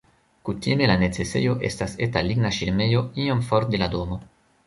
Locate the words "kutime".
0.47-0.85